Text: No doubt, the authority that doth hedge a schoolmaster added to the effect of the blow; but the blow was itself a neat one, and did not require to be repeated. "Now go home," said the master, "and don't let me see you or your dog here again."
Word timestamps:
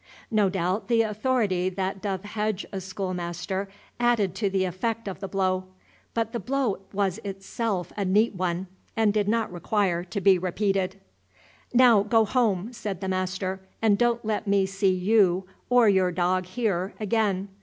No 0.31 0.49
doubt, 0.49 0.87
the 0.87 1.03
authority 1.03 1.69
that 1.69 2.01
doth 2.01 2.23
hedge 2.23 2.65
a 2.71 2.81
schoolmaster 2.81 3.67
added 3.99 4.33
to 4.33 4.49
the 4.49 4.65
effect 4.65 5.07
of 5.07 5.19
the 5.19 5.27
blow; 5.27 5.65
but 6.15 6.33
the 6.33 6.39
blow 6.39 6.79
was 6.91 7.19
itself 7.19 7.93
a 7.95 8.03
neat 8.03 8.33
one, 8.33 8.65
and 8.97 9.13
did 9.13 9.27
not 9.27 9.51
require 9.53 10.03
to 10.03 10.19
be 10.19 10.39
repeated. 10.39 10.99
"Now 11.71 12.01
go 12.01 12.25
home," 12.25 12.73
said 12.73 12.99
the 12.99 13.07
master, 13.09 13.61
"and 13.79 13.95
don't 13.95 14.25
let 14.25 14.47
me 14.47 14.65
see 14.65 14.91
you 14.91 15.45
or 15.69 15.87
your 15.87 16.11
dog 16.11 16.47
here 16.47 16.95
again." 16.99 17.49